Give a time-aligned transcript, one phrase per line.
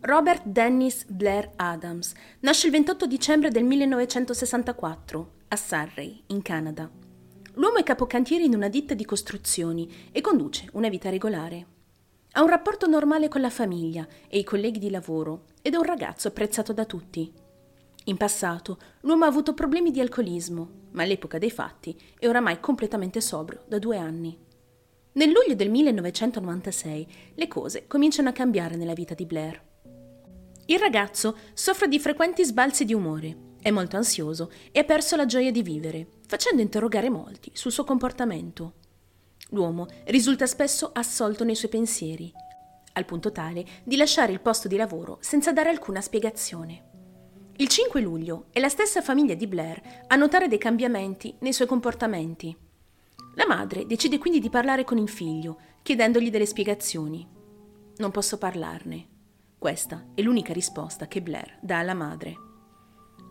[0.00, 6.90] Robert Dennis Blair Adams nasce il 28 dicembre del 1964 a Surrey, in Canada.
[7.54, 11.66] L'uomo è capocantiere in una ditta di costruzioni e conduce una vita regolare.
[12.32, 15.82] Ha un rapporto normale con la famiglia e i colleghi di lavoro ed è un
[15.82, 17.32] ragazzo apprezzato da tutti.
[18.04, 23.20] In passato l'uomo ha avuto problemi di alcolismo, ma all'epoca dei fatti è oramai completamente
[23.20, 24.38] sobrio da due anni.
[25.12, 29.67] Nel luglio del 1996 le cose cominciano a cambiare nella vita di Blair.
[30.70, 35.24] Il ragazzo soffre di frequenti sbalzi di umore, è molto ansioso e ha perso la
[35.24, 38.74] gioia di vivere, facendo interrogare molti sul suo comportamento.
[39.52, 42.30] L'uomo risulta spesso assolto nei suoi pensieri,
[42.92, 46.84] al punto tale di lasciare il posto di lavoro senza dare alcuna spiegazione.
[47.56, 51.66] Il 5 luglio è la stessa famiglia di Blair a notare dei cambiamenti nei suoi
[51.66, 52.54] comportamenti.
[53.36, 57.26] La madre decide quindi di parlare con il figlio, chiedendogli delle spiegazioni.
[57.96, 59.16] Non posso parlarne.
[59.58, 62.36] Questa è l'unica risposta che Blair dà alla madre.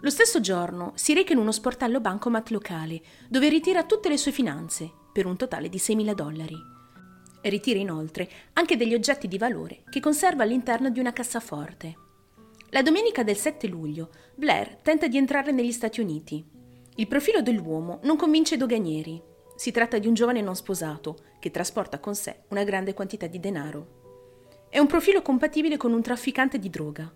[0.01, 4.33] Lo stesso giorno si reca in uno sportello bancomat locale, dove ritira tutte le sue
[4.33, 6.57] finanze, per un totale di 6.000 dollari.
[7.43, 11.95] Ritira inoltre anche degli oggetti di valore che conserva all'interno di una cassaforte.
[12.71, 16.45] La domenica del 7 luglio, Blair tenta di entrare negli Stati Uniti.
[16.95, 19.21] Il profilo dell'uomo non convince i doganieri.
[19.55, 23.39] Si tratta di un giovane non sposato che trasporta con sé una grande quantità di
[23.39, 24.06] denaro.
[24.69, 27.09] È un profilo compatibile con un trafficante di droga.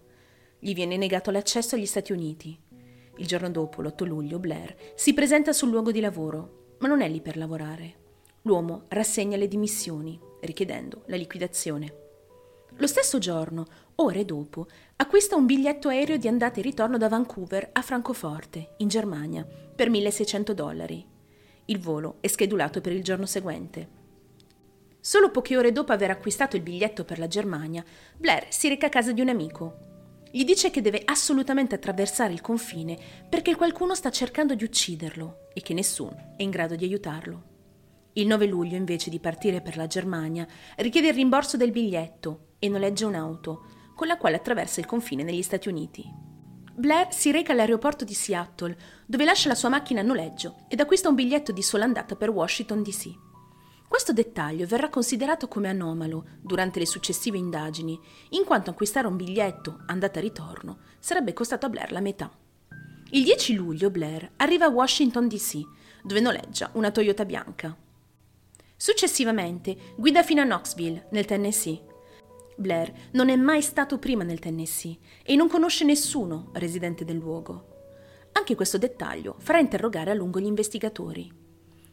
[0.58, 2.58] Gli viene negato l'accesso agli Stati Uniti.
[3.18, 7.10] Il giorno dopo, l'8 luglio, Blair si presenta sul luogo di lavoro, ma non è
[7.10, 7.96] lì per lavorare.
[8.44, 11.94] L'uomo rassegna le dimissioni, richiedendo la liquidazione.
[12.78, 13.66] Lo stesso giorno,
[13.96, 18.88] ore dopo, acquista un biglietto aereo di andata e ritorno da Vancouver a Francoforte, in
[18.88, 21.06] Germania, per 1600 dollari.
[21.66, 24.00] Il volo è schedulato per il giorno seguente.
[25.04, 27.84] Solo poche ore dopo aver acquistato il biglietto per la Germania,
[28.16, 30.22] Blair si reca a casa di un amico.
[30.30, 32.96] Gli dice che deve assolutamente attraversare il confine
[33.28, 37.44] perché qualcuno sta cercando di ucciderlo e che nessuno è in grado di aiutarlo.
[38.14, 40.46] Il 9 luglio, invece di partire per la Germania,
[40.78, 43.66] richiede il rimborso del biglietto e noleggia un'auto,
[43.96, 46.04] con la quale attraversa il confine negli Stati Uniti.
[46.76, 48.78] Blair si reca all'aeroporto di Seattle,
[49.08, 52.30] dove lascia la sua macchina a noleggio ed acquista un biglietto di sola andata per
[52.30, 53.30] Washington DC.
[53.92, 59.82] Questo dettaglio verrà considerato come anomalo durante le successive indagini, in quanto acquistare un biglietto
[59.86, 62.32] andata-ritorno sarebbe costato a Blair la metà.
[63.10, 65.60] Il 10 luglio Blair arriva a Washington DC,
[66.04, 67.76] dove noleggia una Toyota bianca.
[68.78, 71.84] Successivamente guida fino a Knoxville, nel Tennessee.
[72.56, 78.30] Blair non è mai stato prima nel Tennessee e non conosce nessuno residente del luogo.
[78.32, 81.41] Anche questo dettaglio farà interrogare a lungo gli investigatori.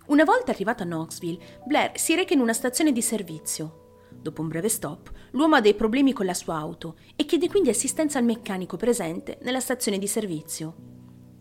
[0.09, 4.07] Una volta arrivato a Knoxville, Blair si reca in una stazione di servizio.
[4.11, 7.69] Dopo un breve stop, l'uomo ha dei problemi con la sua auto e chiede quindi
[7.69, 10.77] assistenza al meccanico presente nella stazione di servizio.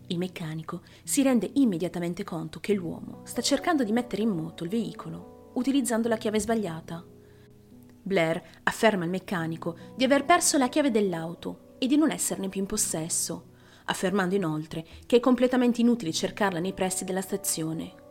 [0.08, 4.70] Il meccanico si rende immediatamente conto che l'uomo sta cercando di mettere in moto il
[4.70, 7.02] veicolo utilizzando la chiave sbagliata.
[8.02, 12.60] Blair afferma al meccanico di aver perso la chiave dell'auto e di non esserne più
[12.60, 13.46] in possesso,
[13.86, 18.06] affermando inoltre che è completamente inutile cercarla nei pressi della stazione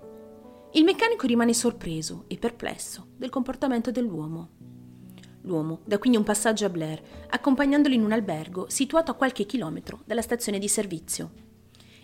[0.73, 4.49] il meccanico rimane sorpreso e perplesso del comportamento dell'uomo.
[5.41, 10.01] L'uomo dà quindi un passaggio a Blair, accompagnandolo in un albergo situato a qualche chilometro
[10.05, 11.31] dalla stazione di servizio.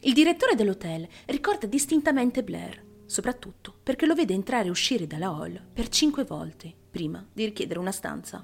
[0.02, 5.62] Il direttore dell'hotel ricorda distintamente Blair, soprattutto perché lo vede entrare e uscire dalla hall
[5.74, 8.44] per cinque volte prima di richiedere una stanza.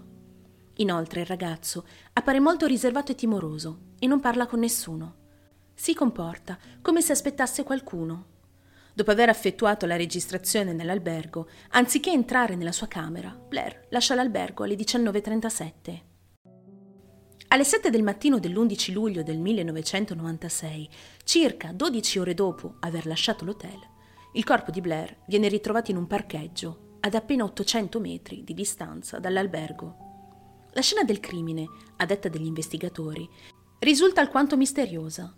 [0.76, 5.16] Inoltre il ragazzo appare molto riservato e timoroso e non parla con nessuno.
[5.74, 8.38] Si comporta come se aspettasse qualcuno
[8.94, 14.76] Dopo aver effettuato la registrazione nell'albergo, anziché entrare nella sua camera, Blair lascia l'albergo alle
[14.76, 16.02] 19.37.
[17.52, 20.90] Alle 7 del mattino dell'11 luglio del 1996,
[21.24, 23.80] circa 12 ore dopo aver lasciato l'hotel,
[24.34, 29.18] il corpo di Blair viene ritrovato in un parcheggio ad appena 800 metri di distanza
[29.18, 30.68] dall'albergo.
[30.74, 31.66] La scena del crimine,
[31.98, 33.28] a detta degli investigatori,
[33.80, 35.36] risulta alquanto misteriosa.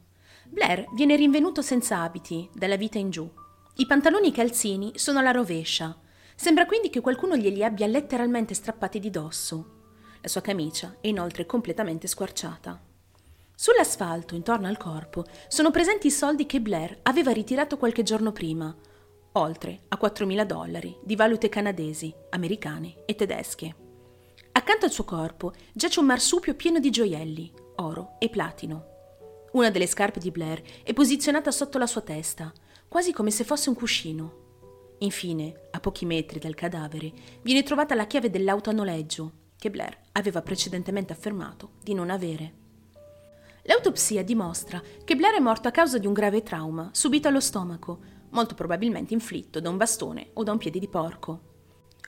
[0.49, 3.31] Blair viene rinvenuto senza abiti, dalla vita in giù,
[3.75, 5.97] i pantaloni e i calzini sono alla rovescia.
[6.35, 9.79] Sembra quindi che qualcuno glieli abbia letteralmente strappati di dosso.
[10.21, 12.79] La sua camicia è inoltre completamente squarciata.
[13.55, 18.75] Sull'asfalto, intorno al corpo, sono presenti i soldi che Blair aveva ritirato qualche giorno prima,
[19.33, 23.75] oltre a 4.000 dollari di valute canadesi, americane e tedesche.
[24.51, 28.85] Accanto al suo corpo giace un marsupio pieno di gioielli, oro e platino.
[29.53, 32.51] Una delle scarpe di Blair è posizionata sotto la sua testa,
[32.91, 34.95] quasi come se fosse un cuscino.
[34.97, 39.97] Infine, a pochi metri dal cadavere, viene trovata la chiave dell'auto a noleggio, che Blair
[40.11, 42.53] aveva precedentemente affermato di non avere.
[43.61, 47.99] L'autopsia dimostra che Blair è morto a causa di un grave trauma subito allo stomaco,
[48.31, 51.39] molto probabilmente inflitto da un bastone o da un piede di porco.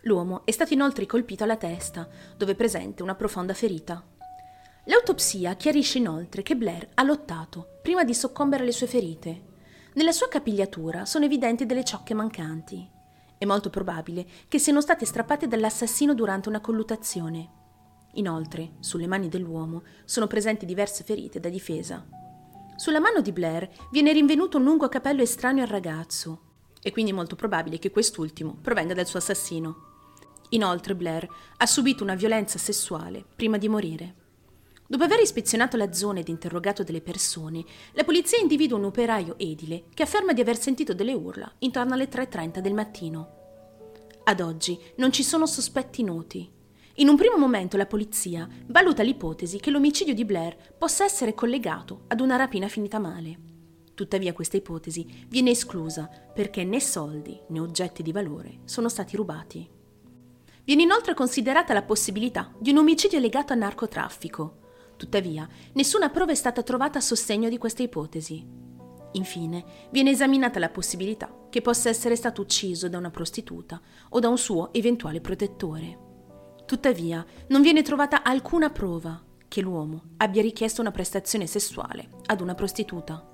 [0.01, 4.05] L'uomo è stato inoltre colpito alla testa, dove è presente una profonda ferita.
[4.87, 9.51] L'autopsia chiarisce inoltre che Blair ha lottato prima di soccombere alle sue ferite.
[9.95, 12.89] Nella sua capigliatura sono evidenti delle ciocche mancanti.
[13.37, 17.49] È molto probabile che siano state strappate dall'assassino durante una colluttazione.
[18.13, 22.03] Inoltre, sulle mani dell'uomo sono presenti diverse ferite da difesa.
[22.75, 26.41] Sulla mano di Blair viene rinvenuto un lungo capello estraneo al ragazzo,
[26.81, 29.91] e quindi è molto probabile che quest'ultimo provenga dal suo assassino.
[30.49, 34.15] Inoltre Blair ha subito una violenza sessuale prima di morire.
[34.93, 39.85] Dopo aver ispezionato la zona ed interrogato delle persone, la polizia individua un operaio edile
[39.91, 43.29] che afferma di aver sentito delle urla intorno alle 3.30 del mattino.
[44.23, 46.47] Ad oggi non ci sono sospetti noti,
[46.97, 52.03] in un primo momento la polizia valuta l'ipotesi che l'omicidio di Blair possa essere collegato
[52.09, 53.39] ad una rapina finita male.
[53.95, 59.67] Tuttavia questa ipotesi viene esclusa perché né soldi né oggetti di valore sono stati rubati.
[60.63, 64.61] Viene inoltre considerata la possibilità di un omicidio legato al narcotraffico.
[65.03, 68.41] Tuttavia, nessuna prova è stata trovata a sostegno di questa ipotesi.
[69.11, 74.29] Infine, viene esaminata la possibilità che possa essere stato ucciso da una prostituta o da
[74.29, 75.99] un suo eventuale protettore.
[76.65, 82.55] Tuttavia, non viene trovata alcuna prova che l'uomo abbia richiesto una prestazione sessuale ad una
[82.55, 83.29] prostituta.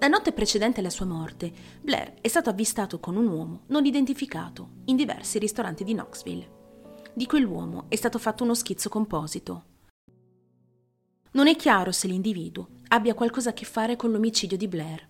[0.00, 1.50] La notte precedente alla sua morte,
[1.80, 6.58] Blair è stato avvistato con un uomo non identificato in diversi ristoranti di Knoxville.
[7.14, 9.64] Di quell'uomo è stato fatto uno schizzo composito.
[11.32, 15.08] Non è chiaro se l'individuo abbia qualcosa a che fare con l'omicidio di Blair.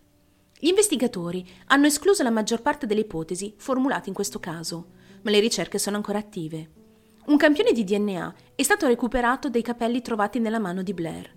[0.59, 4.89] Gli investigatori hanno escluso la maggior parte delle ipotesi formulate in questo caso,
[5.23, 6.71] ma le ricerche sono ancora attive.
[7.27, 11.35] Un campione di DNA è stato recuperato dai capelli trovati nella mano di Blair.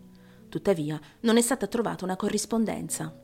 [0.49, 3.22] Tuttavia, non è stata trovata una corrispondenza.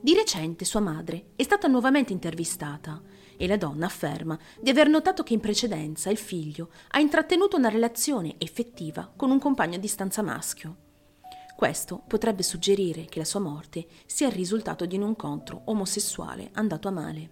[0.00, 3.02] Di recente sua madre è stata nuovamente intervistata
[3.36, 7.68] e la donna afferma di aver notato che in precedenza il figlio ha intrattenuto una
[7.68, 10.76] relazione effettiva con un compagno a distanza maschio.
[11.56, 16.86] Questo potrebbe suggerire che la sua morte sia il risultato di un incontro omosessuale andato
[16.86, 17.30] a male.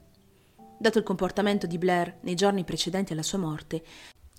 [0.77, 3.85] Dato il comportamento di Blair nei giorni precedenti alla sua morte,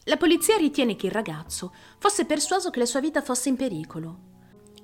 [0.03, 4.35] la polizia ritiene che il ragazzo fosse persuaso che la sua vita fosse in pericolo.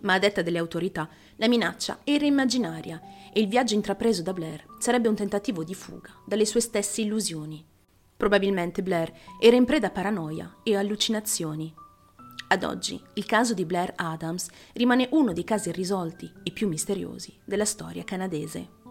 [0.04, 3.02] Ma a detta delle autorità, la minaccia era immaginaria
[3.34, 7.66] e il viaggio intrapreso da Blair sarebbe un tentativo di fuga dalle sue stesse illusioni.
[8.16, 11.74] Probabilmente Blair era in preda a paranoia e allucinazioni.
[12.50, 17.34] Ad oggi, il caso di Blair Adams rimane uno dei casi irrisolti e più misteriosi
[17.44, 18.83] della storia canadese.